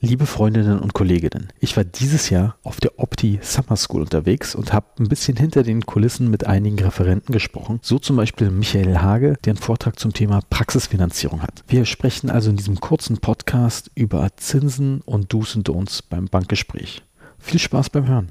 Liebe 0.00 0.26
Freundinnen 0.26 0.78
und 0.78 0.94
Kolleginnen, 0.94 1.48
ich 1.58 1.76
war 1.76 1.82
dieses 1.82 2.30
Jahr 2.30 2.56
auf 2.62 2.78
der 2.78 3.00
Opti 3.00 3.40
Summer 3.42 3.76
School 3.76 4.02
unterwegs 4.02 4.54
und 4.54 4.72
habe 4.72 4.86
ein 5.00 5.08
bisschen 5.08 5.36
hinter 5.36 5.64
den 5.64 5.86
Kulissen 5.86 6.30
mit 6.30 6.46
einigen 6.46 6.78
Referenten 6.78 7.32
gesprochen. 7.32 7.80
So 7.82 7.98
zum 7.98 8.14
Beispiel 8.14 8.48
Michael 8.52 8.98
Hage, 8.98 9.34
der 9.44 9.54
einen 9.54 9.60
Vortrag 9.60 9.98
zum 9.98 10.12
Thema 10.12 10.40
Praxisfinanzierung 10.50 11.42
hat. 11.42 11.64
Wir 11.66 11.84
sprechen 11.84 12.30
also 12.30 12.48
in 12.48 12.56
diesem 12.56 12.78
kurzen 12.78 13.18
Podcast 13.18 13.90
über 13.96 14.28
Zinsen 14.36 15.00
und 15.00 15.32
Do's 15.32 15.56
und 15.56 15.68
Don'ts 15.68 16.04
beim 16.08 16.26
Bankgespräch. 16.26 17.02
Viel 17.40 17.58
Spaß 17.58 17.90
beim 17.90 18.06
Hören. 18.06 18.28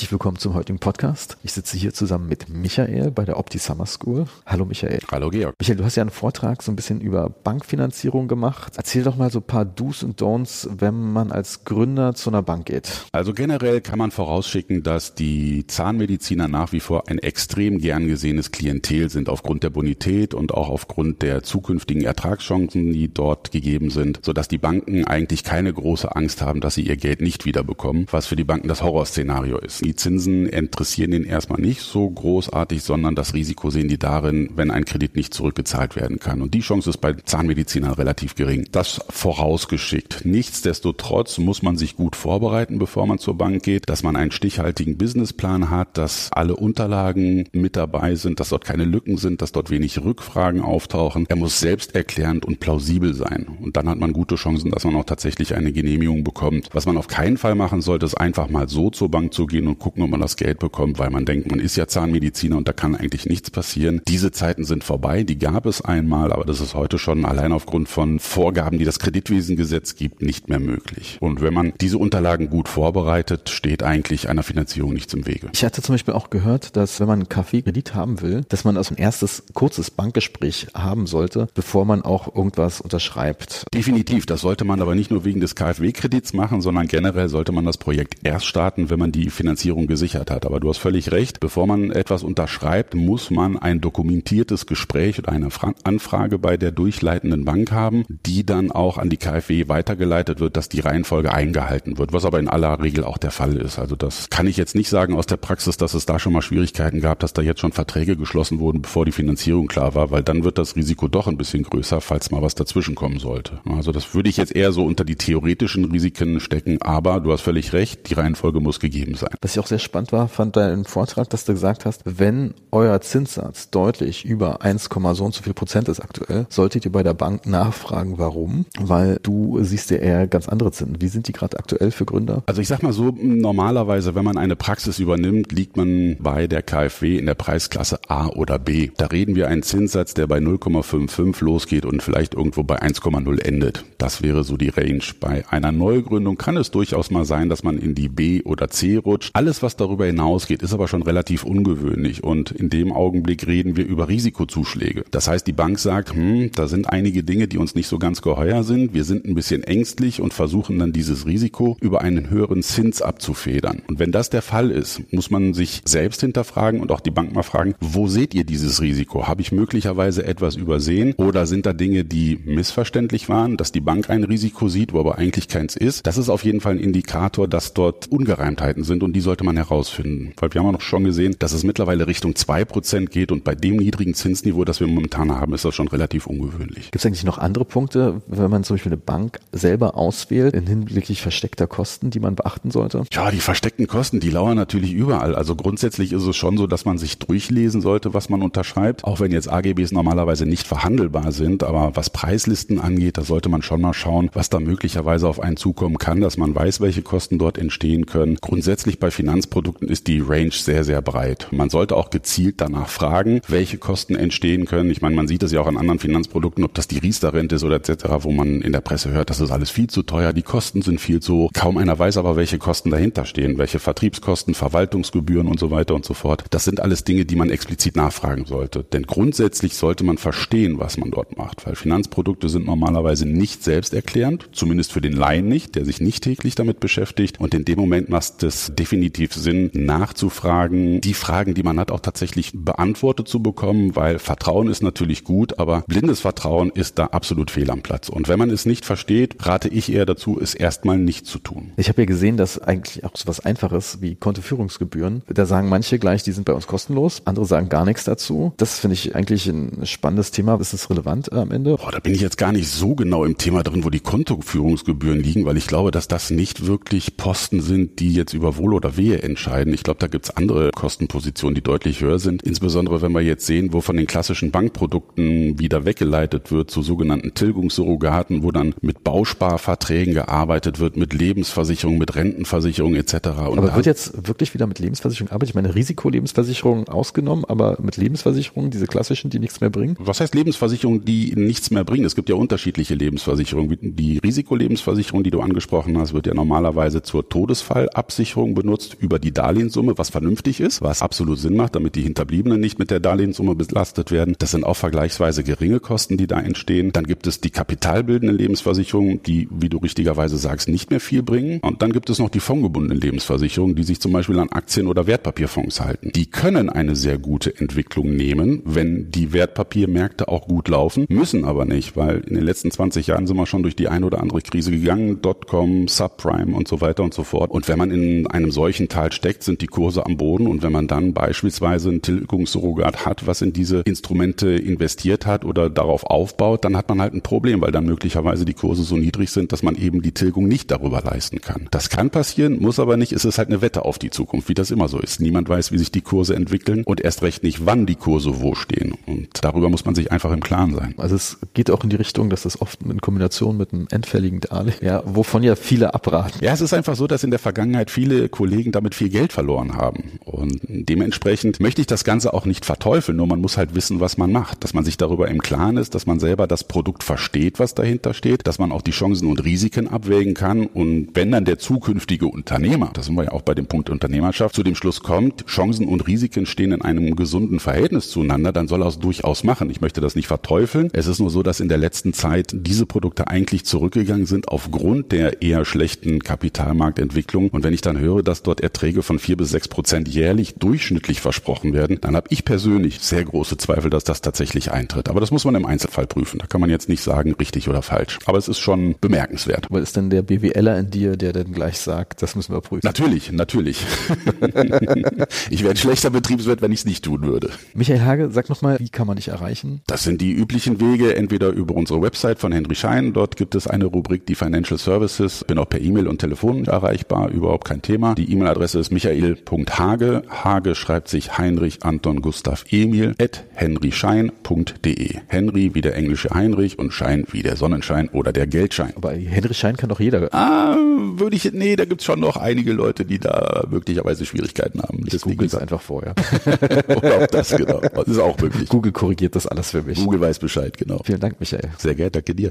Herzlich 0.00 0.12
willkommen 0.12 0.38
zum 0.38 0.54
heutigen 0.54 0.78
Podcast. 0.78 1.36
Ich 1.42 1.52
sitze 1.52 1.76
hier 1.76 1.92
zusammen 1.92 2.26
mit 2.26 2.48
Michael 2.48 3.10
bei 3.10 3.26
der 3.26 3.38
Opti 3.38 3.58
Summer 3.58 3.84
School. 3.84 4.24
Hallo 4.46 4.64
Michael. 4.64 5.00
Hallo 5.12 5.28
Georg. 5.28 5.54
Michael, 5.58 5.76
du 5.76 5.84
hast 5.84 5.96
ja 5.96 6.02
einen 6.02 6.08
Vortrag 6.08 6.62
so 6.62 6.72
ein 6.72 6.76
bisschen 6.76 7.02
über 7.02 7.28
Bankfinanzierung 7.28 8.26
gemacht. 8.26 8.72
Erzähl 8.78 9.02
doch 9.02 9.16
mal 9.16 9.30
so 9.30 9.40
ein 9.40 9.46
paar 9.46 9.66
Do's 9.66 10.02
und 10.02 10.18
Don'ts, 10.18 10.70
wenn 10.78 11.12
man 11.12 11.30
als 11.30 11.66
Gründer 11.66 12.14
zu 12.14 12.30
einer 12.30 12.40
Bank 12.40 12.64
geht. 12.64 12.90
Also 13.12 13.34
generell 13.34 13.82
kann 13.82 13.98
man 13.98 14.10
vorausschicken, 14.10 14.82
dass 14.82 15.14
die 15.14 15.66
Zahnmediziner 15.66 16.48
nach 16.48 16.72
wie 16.72 16.80
vor 16.80 17.06
ein 17.10 17.18
extrem 17.18 17.76
gern 17.76 18.06
gesehenes 18.06 18.52
Klientel 18.52 19.10
sind 19.10 19.28
aufgrund 19.28 19.64
der 19.64 19.70
Bonität 19.70 20.32
und 20.32 20.54
auch 20.54 20.70
aufgrund 20.70 21.20
der 21.20 21.42
zukünftigen 21.42 22.04
Ertragschancen, 22.04 22.90
die 22.90 23.12
dort 23.12 23.52
gegeben 23.52 23.90
sind, 23.90 24.20
sodass 24.22 24.48
die 24.48 24.56
Banken 24.56 25.04
eigentlich 25.04 25.44
keine 25.44 25.74
große 25.74 26.16
Angst 26.16 26.40
haben, 26.40 26.62
dass 26.62 26.76
sie 26.76 26.86
ihr 26.86 26.96
Geld 26.96 27.20
nicht 27.20 27.44
wiederbekommen, 27.44 28.06
was 28.10 28.24
für 28.24 28.36
die 28.36 28.44
Banken 28.44 28.68
das 28.68 28.82
Horrorszenario 28.82 29.58
ist. 29.58 29.89
Die 29.90 29.96
Zinsen 29.96 30.46
interessieren 30.46 31.12
ihn 31.12 31.24
erstmal 31.24 31.60
nicht 31.60 31.80
so 31.80 32.08
großartig, 32.08 32.80
sondern 32.80 33.16
das 33.16 33.34
Risiko 33.34 33.70
sehen 33.70 33.88
die 33.88 33.98
darin, 33.98 34.48
wenn 34.54 34.70
ein 34.70 34.84
Kredit 34.84 35.16
nicht 35.16 35.34
zurückgezahlt 35.34 35.96
werden 35.96 36.20
kann. 36.20 36.42
Und 36.42 36.54
die 36.54 36.60
Chance 36.60 36.90
ist 36.90 36.98
bei 36.98 37.14
Zahnmedizinern 37.14 37.94
relativ 37.94 38.36
gering. 38.36 38.68
Das 38.70 39.00
vorausgeschickt. 39.08 40.24
Nichtsdestotrotz 40.24 41.38
muss 41.38 41.62
man 41.62 41.76
sich 41.76 41.96
gut 41.96 42.14
vorbereiten, 42.14 42.78
bevor 42.78 43.08
man 43.08 43.18
zur 43.18 43.36
Bank 43.36 43.64
geht, 43.64 43.88
dass 43.88 44.04
man 44.04 44.14
einen 44.14 44.30
stichhaltigen 44.30 44.96
Businessplan 44.96 45.70
hat, 45.70 45.98
dass 45.98 46.30
alle 46.30 46.54
Unterlagen 46.54 47.48
mit 47.50 47.74
dabei 47.74 48.14
sind, 48.14 48.38
dass 48.38 48.50
dort 48.50 48.64
keine 48.64 48.84
Lücken 48.84 49.16
sind, 49.16 49.42
dass 49.42 49.50
dort 49.50 49.70
wenig 49.70 50.04
Rückfragen 50.04 50.60
auftauchen. 50.60 51.26
Er 51.28 51.34
muss 51.34 51.58
selbsterklärend 51.58 52.44
und 52.44 52.60
plausibel 52.60 53.12
sein. 53.12 53.48
Und 53.60 53.76
dann 53.76 53.88
hat 53.88 53.98
man 53.98 54.12
gute 54.12 54.36
Chancen, 54.36 54.70
dass 54.70 54.84
man 54.84 54.94
auch 54.94 55.04
tatsächlich 55.04 55.56
eine 55.56 55.72
Genehmigung 55.72 56.22
bekommt. 56.22 56.68
Was 56.72 56.86
man 56.86 56.96
auf 56.96 57.08
keinen 57.08 57.38
Fall 57.38 57.56
machen 57.56 57.80
sollte, 57.80 58.06
ist 58.06 58.14
einfach 58.14 58.48
mal 58.48 58.68
so 58.68 58.90
zur 58.90 59.10
Bank 59.10 59.34
zu 59.34 59.46
gehen 59.46 59.66
und 59.66 59.79
gucken, 59.80 60.04
ob 60.04 60.10
man 60.10 60.20
das 60.20 60.36
Geld 60.36 60.60
bekommt, 60.60 60.98
weil 61.00 61.10
man 61.10 61.24
denkt, 61.24 61.50
man 61.50 61.58
ist 61.58 61.76
ja 61.76 61.88
Zahnmediziner 61.88 62.56
und 62.56 62.68
da 62.68 62.72
kann 62.72 62.94
eigentlich 62.94 63.26
nichts 63.26 63.50
passieren. 63.50 64.00
Diese 64.06 64.30
Zeiten 64.30 64.64
sind 64.64 64.84
vorbei, 64.84 65.24
die 65.24 65.38
gab 65.38 65.66
es 65.66 65.82
einmal, 65.82 66.32
aber 66.32 66.44
das 66.44 66.60
ist 66.60 66.74
heute 66.74 66.98
schon 66.98 67.24
allein 67.24 67.52
aufgrund 67.52 67.88
von 67.88 68.20
Vorgaben, 68.20 68.78
die 68.78 68.84
das 68.84 68.98
Kreditwesengesetz 69.00 69.96
gibt, 69.96 70.22
nicht 70.22 70.48
mehr 70.48 70.60
möglich. 70.60 71.18
Und 71.20 71.40
wenn 71.40 71.54
man 71.54 71.72
diese 71.80 71.98
Unterlagen 71.98 72.50
gut 72.50 72.68
vorbereitet, 72.68 73.48
steht 73.48 73.82
eigentlich 73.82 74.28
einer 74.28 74.42
Finanzierung 74.42 74.92
nichts 74.92 75.14
im 75.14 75.26
Wege. 75.26 75.48
Ich 75.52 75.64
hatte 75.64 75.82
zum 75.82 75.94
Beispiel 75.94 76.14
auch 76.14 76.30
gehört, 76.30 76.76
dass 76.76 77.00
wenn 77.00 77.08
man 77.08 77.20
einen 77.20 77.28
Kaffeekredit 77.28 77.94
haben 77.94 78.20
will, 78.20 78.42
dass 78.48 78.64
man 78.64 78.76
also 78.76 78.94
ein 78.94 78.98
erstes 78.98 79.44
kurzes 79.54 79.90
Bankgespräch 79.90 80.68
haben 80.74 81.06
sollte, 81.06 81.48
bevor 81.54 81.84
man 81.84 82.02
auch 82.02 82.34
irgendwas 82.34 82.80
unterschreibt. 82.80 83.64
Definitiv, 83.74 84.26
das 84.26 84.42
sollte 84.42 84.64
man 84.64 84.80
aber 84.80 84.94
nicht 84.94 85.10
nur 85.10 85.24
wegen 85.24 85.40
des 85.40 85.54
KfW-Kredits 85.54 86.34
machen, 86.34 86.60
sondern 86.60 86.86
generell 86.86 87.28
sollte 87.28 87.52
man 87.52 87.64
das 87.64 87.78
Projekt 87.78 88.16
erst 88.22 88.46
starten, 88.46 88.90
wenn 88.90 88.98
man 88.98 89.12
die 89.12 89.30
Finanzierung 89.30 89.69
Finanzierung 89.70 89.86
gesichert 89.86 90.30
hat. 90.30 90.46
Aber 90.46 90.60
du 90.60 90.68
hast 90.68 90.78
völlig 90.78 91.12
recht. 91.12 91.40
Bevor 91.40 91.66
man 91.66 91.90
etwas 91.90 92.22
unterschreibt, 92.22 92.94
muss 92.94 93.30
man 93.30 93.56
ein 93.56 93.80
dokumentiertes 93.80 94.66
Gespräch 94.66 95.18
oder 95.18 95.32
eine 95.32 95.48
Anfrage 95.84 96.38
bei 96.38 96.56
der 96.56 96.72
durchleitenden 96.72 97.44
Bank 97.44 97.70
haben, 97.72 98.04
die 98.26 98.44
dann 98.44 98.70
auch 98.72 98.98
an 98.98 99.10
die 99.10 99.16
KfW 99.16 99.68
weitergeleitet 99.68 100.40
wird, 100.40 100.56
dass 100.56 100.68
die 100.68 100.80
Reihenfolge 100.80 101.32
eingehalten 101.32 101.98
wird, 101.98 102.12
was 102.12 102.24
aber 102.24 102.38
in 102.38 102.48
aller 102.48 102.82
Regel 102.82 103.04
auch 103.04 103.18
der 103.18 103.30
Fall 103.30 103.56
ist. 103.56 103.78
Also 103.78 103.96
das 103.96 104.28
kann 104.30 104.46
ich 104.46 104.56
jetzt 104.56 104.74
nicht 104.74 104.88
sagen 104.88 105.14
aus 105.14 105.26
der 105.26 105.36
Praxis, 105.36 105.76
dass 105.76 105.94
es 105.94 106.06
da 106.06 106.18
schon 106.18 106.32
mal 106.32 106.42
Schwierigkeiten 106.42 107.00
gab, 107.00 107.20
dass 107.20 107.32
da 107.32 107.42
jetzt 107.42 107.60
schon 107.60 107.72
Verträge 107.72 108.16
geschlossen 108.16 108.58
wurden, 108.58 108.82
bevor 108.82 109.04
die 109.04 109.12
Finanzierung 109.12 109.66
klar 109.66 109.94
war, 109.94 110.10
weil 110.10 110.22
dann 110.22 110.44
wird 110.44 110.58
das 110.58 110.76
Risiko 110.76 111.08
doch 111.08 111.26
ein 111.26 111.36
bisschen 111.36 111.62
größer, 111.62 112.00
falls 112.00 112.30
mal 112.30 112.42
was 112.42 112.54
dazwischen 112.54 112.94
kommen 112.94 113.18
sollte. 113.18 113.60
Also 113.64 113.92
das 113.92 114.14
würde 114.14 114.28
ich 114.28 114.36
jetzt 114.36 114.54
eher 114.54 114.72
so 114.72 114.84
unter 114.84 115.04
die 115.04 115.16
theoretischen 115.16 115.84
Risiken 115.84 116.40
stecken, 116.40 116.80
aber 116.82 117.20
du 117.20 117.32
hast 117.32 117.42
völlig 117.42 117.72
recht, 117.72 118.08
die 118.10 118.14
Reihenfolge 118.14 118.60
muss 118.60 118.80
gegeben 118.80 119.14
sein. 119.14 119.30
Was 119.50 119.56
ich 119.56 119.60
auch 119.64 119.66
sehr 119.66 119.80
spannend 119.80 120.12
war, 120.12 120.28
fand 120.28 120.56
dein 120.56 120.84
Vortrag, 120.84 121.28
dass 121.28 121.44
du 121.44 121.54
gesagt 121.54 121.84
hast, 121.84 122.02
wenn 122.04 122.54
euer 122.70 123.00
Zinssatz 123.00 123.68
deutlich 123.70 124.24
über 124.24 124.62
1, 124.62 124.88
so 125.14 125.24
und 125.24 125.34
so 125.34 125.42
viel 125.42 125.54
Prozent 125.54 125.88
ist 125.88 125.98
aktuell, 125.98 126.46
solltet 126.48 126.84
ihr 126.84 126.92
bei 126.92 127.02
der 127.02 127.14
Bank 127.14 127.46
nachfragen, 127.46 128.18
warum, 128.18 128.64
weil 128.78 129.18
du 129.24 129.58
siehst 129.60 129.90
ja 129.90 129.96
eher 129.96 130.28
ganz 130.28 130.48
andere 130.48 130.70
Zinsen. 130.70 131.02
Wie 131.02 131.08
sind 131.08 131.26
die 131.26 131.32
gerade 131.32 131.58
aktuell 131.58 131.90
für 131.90 132.04
Gründer? 132.04 132.44
Also 132.46 132.60
ich 132.60 132.68
sag 132.68 132.84
mal 132.84 132.92
so, 132.92 133.12
normalerweise, 133.20 134.14
wenn 134.14 134.24
man 134.24 134.38
eine 134.38 134.54
Praxis 134.54 135.00
übernimmt, 135.00 135.50
liegt 135.50 135.76
man 135.76 136.16
bei 136.20 136.46
der 136.46 136.62
KfW 136.62 137.18
in 137.18 137.26
der 137.26 137.34
Preisklasse 137.34 137.98
A 138.06 138.28
oder 138.28 138.60
B. 138.60 138.90
Da 138.98 139.06
reden 139.06 139.34
wir 139.34 139.48
einen 139.48 139.64
Zinssatz, 139.64 140.14
der 140.14 140.28
bei 140.28 140.38
0,55 140.38 141.44
losgeht 141.44 141.84
und 141.84 142.04
vielleicht 142.04 142.34
irgendwo 142.34 142.62
bei 142.62 142.80
1,0 142.80 143.40
endet. 143.40 143.84
Das 143.98 144.22
wäre 144.22 144.44
so 144.44 144.56
die 144.56 144.68
Range. 144.68 145.02
Bei 145.18 145.44
einer 145.50 145.72
Neugründung 145.72 146.38
kann 146.38 146.56
es 146.56 146.70
durchaus 146.70 147.10
mal 147.10 147.24
sein, 147.24 147.48
dass 147.48 147.64
man 147.64 147.78
in 147.78 147.96
die 147.96 148.08
B 148.08 148.44
oder 148.44 148.68
C 148.68 148.96
rutscht. 148.96 149.39
Alles, 149.40 149.62
was 149.62 149.74
darüber 149.74 150.04
hinausgeht, 150.04 150.62
ist 150.62 150.74
aber 150.74 150.86
schon 150.86 151.00
relativ 151.00 151.44
ungewöhnlich 151.44 152.22
und 152.22 152.50
in 152.50 152.68
dem 152.68 152.92
Augenblick 152.92 153.46
reden 153.46 153.74
wir 153.74 153.86
über 153.86 154.06
Risikozuschläge. 154.06 155.04
Das 155.12 155.28
heißt, 155.28 155.46
die 155.46 155.54
Bank 155.54 155.78
sagt, 155.78 156.12
hm, 156.14 156.50
da 156.54 156.68
sind 156.68 156.90
einige 156.90 157.24
Dinge, 157.24 157.48
die 157.48 157.56
uns 157.56 157.74
nicht 157.74 157.86
so 157.86 157.98
ganz 157.98 158.20
geheuer 158.20 158.64
sind. 158.64 158.92
Wir 158.92 159.04
sind 159.04 159.24
ein 159.24 159.34
bisschen 159.34 159.64
ängstlich 159.64 160.20
und 160.20 160.34
versuchen 160.34 160.78
dann 160.78 160.92
dieses 160.92 161.24
Risiko 161.24 161.78
über 161.80 162.02
einen 162.02 162.28
höheren 162.28 162.62
Zins 162.62 163.00
abzufedern. 163.00 163.80
Und 163.88 163.98
wenn 163.98 164.12
das 164.12 164.28
der 164.28 164.42
Fall 164.42 164.70
ist, 164.70 165.10
muss 165.10 165.30
man 165.30 165.54
sich 165.54 165.80
selbst 165.86 166.20
hinterfragen 166.20 166.78
und 166.78 166.92
auch 166.92 167.00
die 167.00 167.10
Bank 167.10 167.34
mal 167.34 167.42
fragen, 167.42 167.74
wo 167.80 168.08
seht 168.08 168.34
ihr 168.34 168.44
dieses 168.44 168.82
Risiko? 168.82 169.26
Habe 169.26 169.40
ich 169.40 169.52
möglicherweise 169.52 170.22
etwas 170.22 170.56
übersehen 170.56 171.14
oder 171.14 171.46
sind 171.46 171.64
da 171.64 171.72
Dinge, 171.72 172.04
die 172.04 172.38
missverständlich 172.44 173.30
waren, 173.30 173.56
dass 173.56 173.72
die 173.72 173.80
Bank 173.80 174.10
ein 174.10 174.24
Risiko 174.24 174.68
sieht, 174.68 174.92
wo 174.92 175.00
aber 175.00 175.16
eigentlich 175.16 175.48
keins 175.48 175.76
ist? 175.76 176.06
Das 176.06 176.18
ist 176.18 176.28
auf 176.28 176.44
jeden 176.44 176.60
Fall 176.60 176.74
ein 176.74 176.80
Indikator, 176.80 177.48
dass 177.48 177.72
dort 177.72 178.06
Ungereimtheiten 178.08 178.84
sind 178.84 179.02
und 179.02 179.14
die 179.14 179.29
sollte 179.30 179.44
man 179.44 179.56
herausfinden. 179.56 180.32
Weil 180.40 180.52
wir 180.52 180.60
haben 180.60 180.74
auch 180.74 180.80
schon 180.80 181.04
gesehen, 181.04 181.36
dass 181.38 181.52
es 181.52 181.62
mittlerweile 181.62 182.08
Richtung 182.08 182.34
zwei 182.34 182.64
Prozent 182.64 183.12
geht 183.12 183.30
und 183.30 183.44
bei 183.44 183.54
dem 183.54 183.76
niedrigen 183.76 184.12
Zinsniveau, 184.12 184.64
das 184.64 184.80
wir 184.80 184.88
momentan 184.88 185.30
haben, 185.30 185.54
ist 185.54 185.64
das 185.64 185.72
schon 185.72 185.86
relativ 185.86 186.26
ungewöhnlich. 186.26 186.90
Gibt 186.90 186.96
es 186.96 187.06
eigentlich 187.06 187.22
noch 187.22 187.38
andere 187.38 187.64
Punkte, 187.64 188.22
wenn 188.26 188.50
man 188.50 188.64
zum 188.64 188.74
Beispiel 188.74 188.90
eine 188.90 188.96
Bank 188.96 189.38
selber 189.52 189.96
auswählt, 189.96 190.54
in 190.54 190.66
hinblicklich 190.66 191.22
versteckter 191.22 191.68
Kosten, 191.68 192.10
die 192.10 192.18
man 192.18 192.34
beachten 192.34 192.72
sollte? 192.72 193.04
Ja, 193.12 193.30
die 193.30 193.38
versteckten 193.38 193.86
Kosten, 193.86 194.18
die 194.18 194.30
lauern 194.30 194.56
natürlich 194.56 194.92
überall. 194.92 195.36
Also 195.36 195.54
grundsätzlich 195.54 196.12
ist 196.12 196.24
es 196.24 196.34
schon 196.34 196.56
so, 196.56 196.66
dass 196.66 196.84
man 196.84 196.98
sich 196.98 197.20
durchlesen 197.20 197.80
sollte, 197.80 198.12
was 198.12 198.30
man 198.30 198.42
unterschreibt. 198.42 199.04
Auch 199.04 199.20
wenn 199.20 199.30
jetzt 199.30 199.48
AGBs 199.48 199.92
normalerweise 199.92 200.44
nicht 200.44 200.66
verhandelbar 200.66 201.30
sind, 201.30 201.62
aber 201.62 201.94
was 201.94 202.10
Preislisten 202.10 202.80
angeht, 202.80 203.16
da 203.16 203.22
sollte 203.22 203.48
man 203.48 203.62
schon 203.62 203.80
mal 203.80 203.94
schauen, 203.94 204.28
was 204.32 204.50
da 204.50 204.58
möglicherweise 204.58 205.28
auf 205.28 205.38
einen 205.38 205.56
zukommen 205.56 205.98
kann, 205.98 206.20
dass 206.20 206.36
man 206.36 206.52
weiß, 206.52 206.80
welche 206.80 207.02
Kosten 207.02 207.38
dort 207.38 207.58
entstehen 207.58 208.06
können. 208.06 208.38
Grundsätzlich 208.40 208.98
bei 208.98 209.12
Finanzprodukten 209.20 209.86
ist 209.88 210.06
die 210.06 210.20
Range 210.20 210.50
sehr, 210.50 210.82
sehr 210.82 211.02
breit. 211.02 211.48
Man 211.50 211.68
sollte 211.68 211.94
auch 211.94 212.08
gezielt 212.08 212.54
danach 212.62 212.88
fragen, 212.88 213.42
welche 213.48 213.76
Kosten 213.76 214.16
entstehen 214.16 214.64
können. 214.64 214.90
Ich 214.90 215.02
meine, 215.02 215.14
man 215.14 215.28
sieht 215.28 215.42
es 215.42 215.52
ja 215.52 215.60
auch 215.60 215.66
an 215.66 215.76
anderen 215.76 215.98
Finanzprodukten, 215.98 216.64
ob 216.64 216.72
das 216.72 216.88
die 216.88 216.96
Riester-Rente 216.96 217.56
ist 217.56 217.62
oder 217.64 217.76
etc., 217.76 218.06
wo 218.20 218.32
man 218.32 218.62
in 218.62 218.72
der 218.72 218.80
Presse 218.80 219.10
hört, 219.10 219.28
das 219.28 219.40
ist 219.40 219.50
alles 219.50 219.68
viel 219.68 219.88
zu 219.88 220.04
teuer, 220.04 220.32
die 220.32 220.40
Kosten 220.40 220.80
sind 220.80 221.02
viel 221.02 221.20
zu 221.20 221.34
hoch. 221.36 221.50
Kaum 221.52 221.76
einer 221.76 221.98
weiß 221.98 222.16
aber, 222.16 222.36
welche 222.36 222.56
Kosten 222.56 222.88
dahinter 222.88 223.26
stehen, 223.26 223.58
welche 223.58 223.78
Vertriebskosten, 223.78 224.54
Verwaltungsgebühren 224.54 225.48
und 225.48 225.60
so 225.60 225.70
weiter 225.70 225.94
und 225.94 226.06
so 226.06 226.14
fort. 226.14 226.44
Das 226.48 226.64
sind 226.64 226.80
alles 226.80 227.04
Dinge, 227.04 227.26
die 227.26 227.36
man 227.36 227.50
explizit 227.50 227.96
nachfragen 227.96 228.46
sollte. 228.46 228.84
Denn 228.84 229.02
grundsätzlich 229.02 229.74
sollte 229.76 230.02
man 230.02 230.16
verstehen, 230.16 230.78
was 230.78 230.96
man 230.96 231.10
dort 231.10 231.36
macht, 231.36 231.66
weil 231.66 231.74
Finanzprodukte 231.74 232.48
sind 232.48 232.64
normalerweise 232.64 233.28
nicht 233.28 233.62
selbsterklärend, 233.62 234.48
zumindest 234.52 234.92
für 234.92 235.02
den 235.02 235.12
Laien 235.12 235.46
nicht, 235.46 235.74
der 235.74 235.84
sich 235.84 236.00
nicht 236.00 236.24
täglich 236.24 236.54
damit 236.54 236.80
beschäftigt. 236.80 237.38
Und 237.38 237.52
in 237.52 237.66
dem 237.66 237.78
Moment 237.78 238.08
macht 238.08 238.42
es 238.42 238.72
definitiv 238.74 239.09
definitiv 239.10 239.34
Sinn, 239.34 239.70
nachzufragen, 239.74 241.00
die 241.00 241.14
Fragen, 241.14 241.54
die 241.54 241.62
man 241.62 241.78
hat, 241.78 241.90
auch 241.90 242.00
tatsächlich 242.00 242.52
beantwortet 242.54 243.28
zu 243.28 243.42
bekommen, 243.42 243.96
weil 243.96 244.18
Vertrauen 244.18 244.68
ist 244.68 244.82
natürlich 244.82 245.24
gut, 245.24 245.58
aber 245.58 245.84
blindes 245.86 246.20
Vertrauen 246.20 246.70
ist 246.70 246.98
da 246.98 247.06
absolut 247.06 247.50
fehl 247.50 247.70
am 247.70 247.82
Platz. 247.82 248.08
Und 248.08 248.28
wenn 248.28 248.38
man 248.38 248.50
es 248.50 248.66
nicht 248.66 248.84
versteht, 248.84 249.36
rate 249.40 249.68
ich 249.68 249.92
eher 249.92 250.06
dazu, 250.06 250.38
es 250.40 250.54
erstmal 250.54 250.98
nicht 250.98 251.26
zu 251.26 251.38
tun. 251.38 251.72
Ich 251.76 251.88
habe 251.88 252.02
ja 252.02 252.06
gesehen, 252.06 252.36
dass 252.36 252.58
eigentlich 252.58 253.04
auch 253.04 253.12
so 253.14 253.26
was 253.26 253.40
Einfaches 253.40 254.00
wie 254.00 254.14
Kontoführungsgebühren, 254.14 255.22
da 255.28 255.46
sagen 255.46 255.68
manche 255.68 255.98
gleich, 255.98 256.22
die 256.22 256.32
sind 256.32 256.44
bei 256.44 256.52
uns 256.52 256.66
kostenlos, 256.66 257.22
andere 257.24 257.46
sagen 257.46 257.68
gar 257.68 257.84
nichts 257.84 258.04
dazu. 258.04 258.52
Das 258.56 258.78
finde 258.78 258.94
ich 258.94 259.14
eigentlich 259.14 259.46
ein 259.46 259.86
spannendes 259.86 260.30
Thema. 260.30 260.60
Ist 260.60 260.72
es 260.72 260.90
relevant 260.90 261.32
am 261.32 261.50
Ende? 261.50 261.76
Boah, 261.76 261.90
da 261.92 262.00
bin 262.00 262.14
ich 262.14 262.20
jetzt 262.20 262.38
gar 262.38 262.52
nicht 262.52 262.68
so 262.68 262.94
genau 262.94 263.24
im 263.24 263.38
Thema 263.38 263.62
drin, 263.62 263.84
wo 263.84 263.90
die 263.90 264.00
Kontoführungsgebühren 264.00 265.20
liegen, 265.20 265.44
weil 265.46 265.56
ich 265.56 265.66
glaube, 265.66 265.90
dass 265.90 266.08
das 266.08 266.30
nicht 266.30 266.66
wirklich 266.66 267.16
Posten 267.16 267.60
sind, 267.60 267.98
die 267.98 268.14
jetzt 268.14 268.34
über 268.34 268.56
Wohl 268.56 268.74
oder 268.74 268.96
wehe 269.00 269.22
entscheiden. 269.22 269.72
Ich 269.72 269.82
glaube, 269.82 269.98
da 269.98 270.06
gibt's 270.06 270.30
andere 270.30 270.70
Kostenpositionen, 270.72 271.54
die 271.54 271.62
deutlich 271.62 272.02
höher 272.02 272.18
sind. 272.18 272.42
Insbesondere 272.42 273.00
wenn 273.00 273.12
wir 273.12 273.22
jetzt 273.22 273.46
sehen, 273.46 273.72
wo 273.72 273.80
von 273.80 273.96
den 273.96 274.06
klassischen 274.06 274.50
Bankprodukten 274.50 275.58
wieder 275.58 275.86
weggeleitet 275.86 276.52
wird 276.52 276.70
zu 276.70 276.82
sogenannten 276.82 277.32
Tilgungssurrogaten, 277.34 278.42
wo 278.42 278.52
dann 278.52 278.74
mit 278.82 279.02
Bausparverträgen 279.02 280.12
gearbeitet 280.14 280.80
wird, 280.80 280.96
mit 280.96 281.14
Lebensversicherung, 281.14 281.96
mit 281.96 282.14
Rentenversicherung 282.14 282.94
etc. 282.94 283.14
Und 283.48 283.58
aber 283.58 283.74
wird 283.74 283.86
jetzt 283.86 284.28
wirklich 284.28 284.52
wieder 284.52 284.66
mit 284.66 284.78
Lebensversicherung 284.78 285.28
gearbeitet? 285.28 285.50
Ich 285.50 285.54
meine, 285.54 285.74
Risikolebensversicherung 285.74 286.88
ausgenommen, 286.88 287.44
aber 287.46 287.78
mit 287.80 287.96
Lebensversicherungen, 287.96 288.70
diese 288.70 288.86
klassischen, 288.86 289.30
die 289.30 289.38
nichts 289.38 289.60
mehr 289.60 289.70
bringen? 289.70 289.96
Was 289.98 290.20
heißt 290.20 290.34
Lebensversicherung, 290.34 291.04
die 291.04 291.32
nichts 291.36 291.70
mehr 291.70 291.84
bringen? 291.84 292.04
Es 292.04 292.14
gibt 292.14 292.28
ja 292.28 292.34
unterschiedliche 292.34 292.94
Lebensversicherungen. 292.94 293.78
Die 293.80 294.18
Risikolebensversicherung, 294.18 295.22
die 295.22 295.30
du 295.30 295.40
angesprochen 295.40 295.96
hast, 295.98 296.12
wird 296.12 296.26
ja 296.26 296.34
normalerweise 296.34 297.02
zur 297.02 297.28
Todesfallabsicherung 297.28 298.54
benutzt 298.54 298.89
über 298.98 299.18
die 299.18 299.32
Darlehenssumme, 299.32 299.96
was 299.96 300.10
vernünftig 300.10 300.60
ist, 300.60 300.82
was 300.82 301.02
absolut 301.02 301.38
Sinn 301.38 301.56
macht, 301.56 301.74
damit 301.74 301.94
die 301.94 302.02
Hinterbliebenen 302.02 302.60
nicht 302.60 302.78
mit 302.78 302.90
der 302.90 303.00
Darlehenssumme 303.00 303.54
belastet 303.54 304.10
werden. 304.10 304.34
Das 304.38 304.50
sind 304.52 304.64
auch 304.64 304.74
vergleichsweise 304.74 305.44
geringe 305.44 305.80
Kosten, 305.80 306.16
die 306.16 306.26
da 306.26 306.40
entstehen. 306.40 306.92
Dann 306.92 307.04
gibt 307.04 307.26
es 307.26 307.40
die 307.40 307.50
kapitalbildenden 307.50 308.36
Lebensversicherungen, 308.36 309.22
die, 309.22 309.48
wie 309.50 309.68
du 309.68 309.78
richtigerweise 309.78 310.36
sagst, 310.36 310.68
nicht 310.68 310.90
mehr 310.90 311.00
viel 311.00 311.22
bringen. 311.22 311.60
Und 311.60 311.82
dann 311.82 311.92
gibt 311.92 312.10
es 312.10 312.18
noch 312.18 312.30
die 312.30 312.40
fondgebundenen 312.40 313.00
Lebensversicherungen, 313.00 313.76
die 313.76 313.82
sich 313.82 314.00
zum 314.00 314.12
Beispiel 314.12 314.38
an 314.38 314.48
Aktien- 314.50 314.86
oder 314.86 315.06
Wertpapierfonds 315.06 315.80
halten. 315.80 316.10
Die 316.14 316.26
können 316.26 316.70
eine 316.70 316.96
sehr 316.96 317.18
gute 317.18 317.56
Entwicklung 317.56 318.14
nehmen, 318.14 318.62
wenn 318.64 319.10
die 319.10 319.32
Wertpapiermärkte 319.32 320.28
auch 320.28 320.48
gut 320.48 320.68
laufen, 320.68 321.06
müssen 321.08 321.44
aber 321.44 321.64
nicht, 321.64 321.96
weil 321.96 322.20
in 322.20 322.34
den 322.34 322.44
letzten 322.44 322.70
20 322.70 323.06
Jahren 323.06 323.26
sind 323.26 323.36
wir 323.36 323.46
schon 323.46 323.62
durch 323.62 323.76
die 323.76 323.88
ein 323.88 324.04
oder 324.04 324.20
andere 324.20 324.40
Krise 324.40 324.70
gegangen, 324.70 325.20
Dotcom, 325.22 325.88
Subprime 325.88 326.56
und 326.56 326.68
so 326.68 326.80
weiter 326.80 327.02
und 327.02 327.14
so 327.14 327.24
fort. 327.24 327.50
Und 327.50 327.68
wenn 327.68 327.78
man 327.78 327.90
in 327.90 328.26
einem 328.26 328.50
solchen 328.50 328.79
Tal 328.88 329.12
steckt, 329.12 329.42
sind 329.42 329.60
die 329.60 329.66
Kurse 329.66 330.04
am 330.06 330.16
Boden 330.16 330.46
und 330.46 330.62
wenn 330.62 330.72
man 330.72 330.88
dann 330.88 331.12
beispielsweise 331.12 331.90
ein 331.90 332.02
Tilgungssurrogat 332.02 333.06
hat, 333.06 333.26
was 333.26 333.42
in 333.42 333.52
diese 333.52 333.80
Instrumente 333.80 334.50
investiert 334.50 335.26
hat 335.26 335.44
oder 335.44 335.70
darauf 335.70 336.04
aufbaut, 336.04 336.64
dann 336.64 336.76
hat 336.76 336.88
man 336.88 337.00
halt 337.00 337.14
ein 337.14 337.22
Problem, 337.22 337.60
weil 337.60 337.72
dann 337.72 337.84
möglicherweise 337.84 338.44
die 338.44 338.54
Kurse 338.54 338.82
so 338.82 338.96
niedrig 338.96 339.30
sind, 339.30 339.52
dass 339.52 339.62
man 339.62 339.76
eben 339.76 340.02
die 340.02 340.12
Tilgung 340.12 340.48
nicht 340.48 340.70
darüber 340.70 341.00
leisten 341.02 341.40
kann. 341.40 341.68
Das 341.70 341.90
kann 341.90 342.10
passieren, 342.10 342.60
muss 342.60 342.78
aber 342.78 342.96
nicht. 342.96 343.12
Es 343.12 343.24
ist 343.24 343.38
halt 343.38 343.48
eine 343.48 343.62
Wette 343.62 343.84
auf 343.84 343.98
die 343.98 344.10
Zukunft, 344.10 344.48
wie 344.48 344.54
das 344.54 344.70
immer 344.70 344.88
so 344.88 344.98
ist. 344.98 345.20
Niemand 345.20 345.48
weiß, 345.48 345.72
wie 345.72 345.78
sich 345.78 345.92
die 345.92 346.00
Kurse 346.00 346.34
entwickeln 346.34 346.82
und 346.84 347.00
erst 347.00 347.22
recht 347.22 347.42
nicht, 347.42 347.66
wann 347.66 347.86
die 347.86 347.96
Kurse 347.96 348.40
wo 348.40 348.54
stehen. 348.54 348.94
Und 349.06 349.28
darüber 349.42 349.68
muss 349.68 349.84
man 349.84 349.94
sich 349.94 350.12
einfach 350.12 350.32
im 350.32 350.40
Klaren 350.40 350.74
sein. 350.74 350.94
Also 350.96 351.16
es 351.16 351.38
geht 351.54 351.70
auch 351.70 351.84
in 351.84 351.90
die 351.90 351.96
Richtung, 351.96 352.30
dass 352.30 352.42
das 352.42 352.60
oft 352.60 352.82
in 352.82 353.00
Kombination 353.00 353.56
mit 353.56 353.72
einem 353.72 353.86
endfälligen 353.90 354.40
Darlehen, 354.40 354.76
ja, 354.80 355.02
wovon 355.04 355.42
ja 355.42 355.56
viele 355.56 355.94
abraten. 355.94 356.38
Ja, 356.42 356.52
es 356.52 356.60
ist 356.60 356.72
einfach 356.72 356.96
so, 356.96 357.06
dass 357.06 357.24
in 357.24 357.30
der 357.30 357.38
Vergangenheit 357.38 357.90
viele 357.90 358.28
Kollegen 358.28 358.69
damit 358.72 358.94
viel 358.94 359.08
Geld 359.08 359.32
verloren 359.32 359.74
haben. 359.74 360.18
Und 360.24 360.60
dementsprechend 360.68 361.60
möchte 361.60 361.80
ich 361.80 361.86
das 361.86 362.04
Ganze 362.04 362.34
auch 362.34 362.46
nicht 362.46 362.64
verteufeln, 362.64 363.16
nur 363.16 363.26
man 363.26 363.40
muss 363.40 363.56
halt 363.56 363.74
wissen, 363.74 364.00
was 364.00 364.18
man 364.18 364.32
macht. 364.32 364.64
Dass 364.64 364.74
man 364.74 364.84
sich 364.84 364.96
darüber 364.96 365.28
im 365.28 365.40
Klaren 365.40 365.76
ist, 365.76 365.94
dass 365.94 366.06
man 366.06 366.20
selber 366.20 366.46
das 366.46 366.64
Produkt 366.64 367.02
versteht, 367.02 367.58
was 367.58 367.74
dahinter 367.74 368.14
steht, 368.14 368.46
dass 368.46 368.58
man 368.58 368.72
auch 368.72 368.82
die 368.82 368.90
Chancen 368.90 369.28
und 369.28 369.44
Risiken 369.44 369.88
abwägen 369.88 370.34
kann. 370.34 370.66
Und 370.66 371.10
wenn 371.14 371.30
dann 371.30 371.44
der 371.44 371.58
zukünftige 371.58 372.26
Unternehmer, 372.26 372.90
das 372.94 373.06
sind 373.06 373.14
wir 373.16 373.24
ja 373.24 373.32
auch 373.32 373.42
bei 373.42 373.54
dem 373.54 373.66
Punkt 373.66 373.90
Unternehmerschaft, 373.90 374.54
zu 374.54 374.62
dem 374.62 374.74
Schluss 374.74 375.00
kommt, 375.00 375.46
Chancen 375.46 375.86
und 375.86 376.06
Risiken 376.06 376.46
stehen 376.46 376.72
in 376.72 376.82
einem 376.82 377.16
gesunden 377.16 377.60
Verhältnis 377.60 378.10
zueinander, 378.10 378.52
dann 378.52 378.68
soll 378.68 378.82
er 378.82 378.88
es 378.88 378.98
durchaus 378.98 379.44
machen. 379.44 379.70
Ich 379.70 379.80
möchte 379.80 380.00
das 380.00 380.16
nicht 380.16 380.26
verteufeln. 380.26 380.90
Es 380.92 381.06
ist 381.06 381.20
nur 381.20 381.30
so, 381.30 381.42
dass 381.42 381.60
in 381.60 381.68
der 381.68 381.78
letzten 381.78 382.12
Zeit 382.12 382.52
diese 382.52 382.86
Produkte 382.86 383.28
eigentlich 383.28 383.64
zurückgegangen 383.64 384.26
sind 384.26 384.48
aufgrund 384.48 385.12
der 385.12 385.42
eher 385.42 385.64
schlechten 385.64 386.18
Kapitalmarktentwicklung. 386.20 387.50
Und 387.50 387.62
wenn 387.62 387.72
ich 387.72 387.80
dann 387.80 387.98
höre, 387.98 388.22
dass 388.22 388.42
dort 388.42 388.49
Erträge 388.58 389.04
von 389.04 389.20
vier 389.20 389.36
bis 389.36 389.50
sechs 389.50 389.68
Prozent 389.68 390.08
jährlich 390.08 390.54
durchschnittlich 390.56 391.20
versprochen 391.20 391.72
werden, 391.72 391.98
dann 392.00 392.16
habe 392.16 392.26
ich 392.30 392.44
persönlich 392.44 392.98
sehr 392.98 393.24
große 393.24 393.56
Zweifel, 393.56 393.90
dass 393.90 394.02
das 394.02 394.20
tatsächlich 394.20 394.72
eintritt. 394.72 395.08
Aber 395.08 395.20
das 395.20 395.30
muss 395.30 395.44
man 395.44 395.54
im 395.54 395.66
Einzelfall 395.66 396.08
prüfen. 396.08 396.38
Da 396.38 396.46
kann 396.46 396.60
man 396.60 396.70
jetzt 396.70 396.88
nicht 396.88 397.02
sagen, 397.02 397.34
richtig 397.38 397.68
oder 397.68 397.82
falsch. 397.82 398.18
Aber 398.26 398.38
es 398.38 398.48
ist 398.48 398.58
schon 398.58 398.96
bemerkenswert. 399.00 399.68
Was 399.70 399.82
ist 399.82 399.96
denn 399.96 400.10
der 400.10 400.22
BWLer 400.22 400.78
in 400.78 400.90
dir, 400.90 401.16
der 401.16 401.32
dann 401.32 401.52
gleich 401.52 401.78
sagt, 401.78 402.22
das 402.22 402.34
müssen 402.34 402.52
wir 402.52 402.60
prüfen? 402.60 402.80
Natürlich, 402.84 403.30
natürlich. 403.30 403.86
ich 405.50 405.62
wäre 405.62 405.70
ein 405.70 405.76
schlechter 405.76 406.10
Betriebswirt, 406.10 406.62
wenn 406.62 406.72
ich 406.72 406.80
es 406.80 406.86
nicht 406.86 407.04
tun 407.04 407.22
würde. 407.22 407.50
Michael 407.74 408.00
Hage, 408.00 408.30
sag 408.32 408.48
nochmal, 408.48 408.78
wie 408.80 408.88
kann 408.88 409.06
man 409.06 409.16
dich 409.16 409.28
erreichen? 409.28 409.82
Das 409.86 410.02
sind 410.02 410.20
die 410.20 410.32
üblichen 410.32 410.80
Wege, 410.80 411.14
entweder 411.14 411.50
über 411.50 411.74
unsere 411.74 412.02
Website 412.02 412.38
von 412.38 412.52
Henry 412.52 412.74
Schein. 412.74 413.12
Dort 413.12 413.36
gibt 413.36 413.54
es 413.54 413.66
eine 413.66 413.86
Rubrik, 413.86 414.26
die 414.26 414.34
Financial 414.34 414.78
Services. 414.78 415.44
Bin 415.44 415.58
auch 415.58 415.68
per 415.68 415.80
E-Mail 415.80 416.08
und 416.08 416.18
Telefon 416.18 416.64
erreichbar, 416.64 417.30
überhaupt 417.30 417.66
kein 417.66 417.82
Thema. 417.82 418.14
Die 418.14 418.30
E-Mail-Adresse 418.40 418.78
ist 418.78 418.90
michael.hage. 418.90 420.22
Hage 420.30 420.74
schreibt 420.74 421.08
sich 421.08 421.36
Heinrich 421.36 421.82
Anton 421.82 422.22
Gustav 422.22 422.64
Emil 422.70 423.14
at 423.20 423.44
henryschein.de. 423.52 425.18
Henry 425.26 425.74
wie 425.74 425.82
der 425.82 425.94
englische 425.94 426.30
Heinrich 426.30 426.78
und 426.78 426.92
Schein 426.92 427.26
wie 427.30 427.42
der 427.42 427.56
Sonnenschein 427.56 428.08
oder 428.08 428.32
der 428.32 428.46
Geldschein. 428.46 428.94
Aber 428.96 429.12
Henry 429.12 429.52
Schein 429.52 429.76
kann 429.76 429.90
doch 429.90 430.00
jeder. 430.00 430.32
Ah, 430.32 430.74
würde 431.16 431.36
ich, 431.36 431.52
nee, 431.52 431.76
da 431.76 431.84
gibt's 431.84 432.06
schon 432.06 432.20
noch 432.20 432.38
einige 432.38 432.72
Leute, 432.72 433.04
die 433.04 433.18
da 433.18 433.66
möglicherweise 433.70 434.24
Schwierigkeiten 434.24 434.80
haben. 434.80 435.04
Ich 435.06 435.20
google 435.20 435.46
es 435.46 435.54
einfach 435.54 435.82
vorher. 435.82 436.14
oder 436.88 437.18
auch 437.18 437.26
das, 437.26 437.54
genau. 437.54 437.80
Das 437.80 438.08
ist 438.08 438.18
auch 438.18 438.40
möglich. 438.40 438.70
Google 438.70 438.92
korrigiert 438.92 439.36
das 439.36 439.46
alles 439.46 439.72
für 439.72 439.82
mich. 439.82 440.02
Google 440.02 440.22
weiß 440.22 440.38
Bescheid, 440.38 440.78
genau. 440.78 441.02
Vielen 441.04 441.20
Dank, 441.20 441.38
Michael. 441.40 441.68
Sehr 441.76 441.94
gerne, 441.94 442.12
danke 442.12 442.34
dir. 442.34 442.48